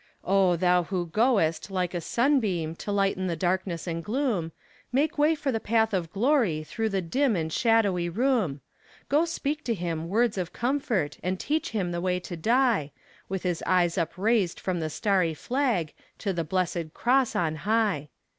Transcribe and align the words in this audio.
Oh, 0.25 0.55
thou 0.55 0.81
who 0.81 1.05
goest, 1.05 1.69
like 1.69 1.93
a 1.93 2.01
sunbeam, 2.01 2.73
to 2.77 2.91
lighten 2.91 3.27
the 3.27 3.35
darkness 3.35 3.85
and 3.85 4.03
gloom, 4.03 4.51
Make 4.91 5.19
way 5.19 5.35
for 5.35 5.51
the 5.51 5.59
path 5.59 5.93
of 5.93 6.11
glory 6.11 6.63
through 6.63 6.89
the 6.89 7.03
dim 7.03 7.35
and 7.35 7.53
shadowy 7.53 8.09
room; 8.09 8.61
Go 9.09 9.25
speak 9.25 9.63
to 9.65 9.75
him 9.75 10.09
words 10.09 10.39
of 10.39 10.53
comfort, 10.53 11.19
and 11.21 11.39
teach 11.39 11.69
him 11.69 11.91
the 11.91 12.01
way 12.01 12.19
to 12.19 12.35
die, 12.35 12.91
With 13.29 13.43
his 13.43 13.61
eyes 13.67 13.95
upraised 13.95 14.59
from 14.59 14.79
the 14.79 14.89
starry 14.89 15.35
flag 15.35 15.93
to 16.17 16.33
the 16.33 16.43
blessed 16.43 16.95
cross 16.95 17.35
on 17.35 17.57
high. 17.57 18.09